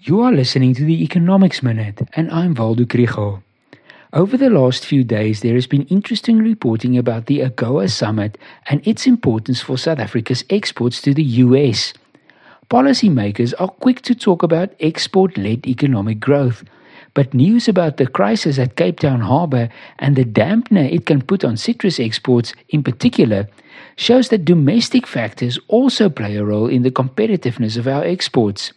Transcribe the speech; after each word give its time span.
You 0.00 0.20
are 0.20 0.30
listening 0.30 0.74
to 0.74 0.84
the 0.84 1.02
Economics 1.02 1.60
Minute, 1.60 2.08
and 2.12 2.30
I'm 2.30 2.54
Waldo 2.54 2.84
Krugell. 2.84 3.42
Over 4.12 4.36
the 4.36 4.48
last 4.48 4.86
few 4.86 5.02
days, 5.02 5.40
there 5.40 5.54
has 5.54 5.66
been 5.66 5.82
interesting 5.86 6.38
reporting 6.38 6.96
about 6.96 7.26
the 7.26 7.40
AGOA 7.40 7.90
summit 7.90 8.38
and 8.66 8.86
its 8.86 9.08
importance 9.08 9.60
for 9.60 9.76
South 9.76 9.98
Africa's 9.98 10.44
exports 10.50 11.02
to 11.02 11.12
the 11.12 11.24
US. 11.42 11.94
Policymakers 12.70 13.54
are 13.58 13.66
quick 13.66 14.00
to 14.02 14.14
talk 14.14 14.44
about 14.44 14.72
export 14.78 15.36
led 15.36 15.66
economic 15.66 16.20
growth, 16.20 16.62
but 17.12 17.34
news 17.34 17.66
about 17.66 17.96
the 17.96 18.06
crisis 18.06 18.56
at 18.56 18.76
Cape 18.76 19.00
Town 19.00 19.22
Harbour 19.22 19.68
and 19.98 20.14
the 20.14 20.24
dampener 20.24 20.88
it 20.88 21.06
can 21.06 21.22
put 21.22 21.44
on 21.44 21.56
citrus 21.56 21.98
exports 21.98 22.54
in 22.68 22.84
particular 22.84 23.48
shows 23.96 24.28
that 24.28 24.44
domestic 24.44 25.08
factors 25.08 25.58
also 25.66 26.08
play 26.08 26.36
a 26.36 26.44
role 26.44 26.68
in 26.68 26.84
the 26.84 26.92
competitiveness 26.92 27.76
of 27.76 27.88
our 27.88 28.04
exports. 28.04 28.72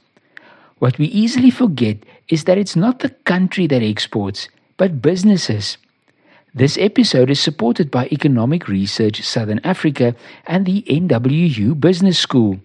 What 0.81 0.97
we 0.97 1.05
easily 1.05 1.51
forget 1.51 1.97
is 2.27 2.45
that 2.45 2.57
it's 2.57 2.75
not 2.75 2.99
the 2.99 3.11
country 3.29 3.67
that 3.67 3.83
exports, 3.83 4.49
but 4.77 4.99
businesses. 4.99 5.77
This 6.55 6.75
episode 6.75 7.29
is 7.29 7.39
supported 7.39 7.91
by 7.91 8.07
Economic 8.11 8.67
Research 8.67 9.21
Southern 9.21 9.59
Africa 9.63 10.15
and 10.47 10.65
the 10.65 10.81
NWU 10.89 11.79
Business 11.79 12.17
School. 12.17 12.59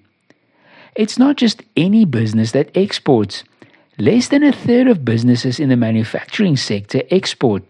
It's 0.94 1.18
not 1.18 1.36
just 1.36 1.62
any 1.76 2.06
business 2.06 2.52
that 2.52 2.74
exports. 2.74 3.44
Less 3.98 4.28
than 4.28 4.42
a 4.42 4.50
third 4.50 4.88
of 4.88 5.04
businesses 5.04 5.60
in 5.60 5.68
the 5.68 5.76
manufacturing 5.76 6.56
sector 6.56 7.02
export. 7.10 7.64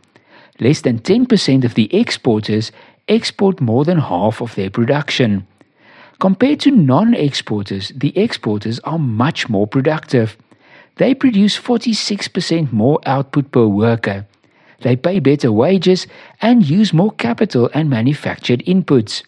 Less 0.60 0.80
than 0.82 1.01
10% 1.01 1.65
of 1.65 1.74
the 1.74 1.92
exporters 1.92 2.70
export 3.09 3.60
more 3.60 3.84
than 3.84 3.98
half 3.98 4.40
of 4.40 4.54
their 4.54 4.70
production. 4.70 5.45
Compared 6.18 6.60
to 6.60 6.70
non 6.70 7.14
exporters, 7.14 7.92
the 7.94 8.16
exporters 8.16 8.78
are 8.80 8.98
much 8.98 9.48
more 9.48 9.66
productive. 9.66 10.36
They 10.96 11.14
produce 11.14 11.58
46% 11.58 12.72
more 12.72 13.00
output 13.04 13.52
per 13.52 13.66
worker. 13.66 14.26
They 14.80 14.96
pay 14.96 15.20
better 15.20 15.52
wages 15.52 16.06
and 16.40 16.68
use 16.68 16.92
more 16.92 17.12
capital 17.12 17.70
and 17.74 17.90
manufactured 17.90 18.64
inputs. 18.66 19.23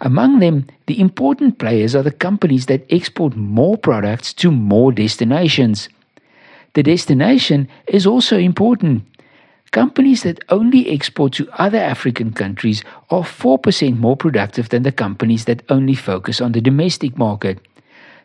Among 0.00 0.38
them, 0.38 0.66
the 0.86 1.00
important 1.00 1.58
players 1.58 1.94
are 1.94 2.02
the 2.02 2.12
companies 2.12 2.66
that 2.66 2.86
export 2.88 3.36
more 3.36 3.76
products 3.76 4.32
to 4.34 4.50
more 4.50 4.92
destinations. 4.92 5.88
The 6.74 6.82
destination 6.82 7.68
is 7.88 8.06
also 8.06 8.38
important. 8.38 9.04
Companies 9.70 10.22
that 10.22 10.42
only 10.48 10.88
export 10.88 11.34
to 11.34 11.48
other 11.58 11.78
African 11.78 12.32
countries 12.32 12.82
are 13.10 13.22
4% 13.22 13.98
more 13.98 14.16
productive 14.16 14.70
than 14.70 14.82
the 14.82 14.92
companies 14.92 15.44
that 15.44 15.62
only 15.68 15.94
focus 15.94 16.40
on 16.40 16.52
the 16.52 16.60
domestic 16.60 17.18
market. 17.18 17.58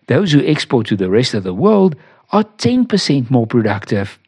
Those 0.07 0.31
who 0.31 0.45
export 0.45 0.87
to 0.87 0.95
the 0.95 1.09
rest 1.09 1.33
of 1.33 1.43
the 1.43 1.53
world 1.53 1.95
are 2.31 2.43
10% 2.43 3.29
more 3.29 3.47
productive. 3.47 4.19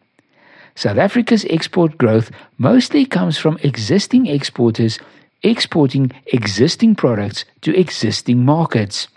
South 0.76 0.98
Africa's 0.98 1.46
export 1.50 1.98
growth 1.98 2.32
mostly 2.58 3.06
comes 3.06 3.38
from 3.38 3.58
existing 3.64 4.28
exporters 4.28 5.00
exporting 5.44 6.12
existing 6.28 6.96
products 6.96 7.46
to 7.62 7.78
existing 7.78 8.44
markets. 8.44 9.08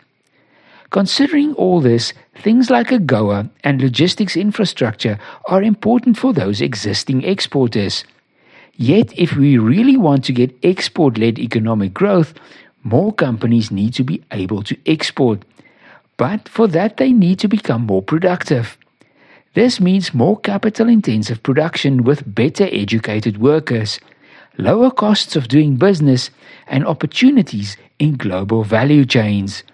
Considering 0.91 1.53
all 1.55 1.81
this, 1.81 2.15
things 2.35 2.71
like 2.71 2.89
AGOA 2.89 3.51
and 3.63 3.83
logistics 3.83 4.37
infrastructure 4.37 5.19
are 5.47 5.63
important 5.63 6.17
for 6.17 6.33
those 6.33 6.63
existing 6.63 7.23
exporters. 7.25 8.05
Yet, 8.75 9.13
if 9.19 9.37
we 9.37 9.59
really 9.59 9.97
want 9.97 10.25
to 10.25 10.33
get 10.33 10.57
export 10.63 11.19
led 11.19 11.39
economic 11.39 11.93
growth, 11.93 12.33
more 12.85 13.13
companies 13.13 13.71
need 13.71 13.93
to 13.95 14.05
be 14.05 14.23
able 14.31 14.63
to 14.63 14.77
export. 14.87 15.45
But 16.17 16.49
for 16.49 16.67
that, 16.69 16.97
they 16.97 17.13
need 17.13 17.39
to 17.41 17.49
become 17.49 17.83
more 17.83 18.03
productive. 18.03 18.79
This 19.55 19.81
means 19.81 20.15
more 20.15 20.39
capital 20.39 20.89
intensive 20.89 21.43
production 21.43 22.05
with 22.05 22.35
better 22.35 22.69
educated 22.71 23.39
workers, 23.39 23.99
lower 24.57 24.91
costs 24.91 25.37
of 25.37 25.49
doing 25.49 25.77
business, 25.77 26.31
and 26.67 26.87
opportunities 26.87 27.77
in 27.99 28.17
global 28.17 28.65
value 28.65 29.05
chains. 29.05 29.65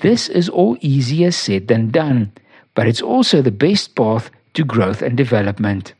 This 0.00 0.28
is 0.28 0.48
all 0.48 0.76
easier 0.80 1.30
said 1.32 1.68
than 1.68 1.90
done, 1.90 2.32
but 2.74 2.86
it's 2.86 3.02
also 3.02 3.42
the 3.42 3.50
best 3.50 3.96
path 3.96 4.30
to 4.54 4.64
growth 4.64 5.02
and 5.02 5.16
development. 5.16 5.94